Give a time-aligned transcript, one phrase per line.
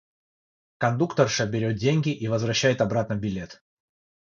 [0.85, 3.61] Кондукторша берёт деньги и возвращает обратно билет.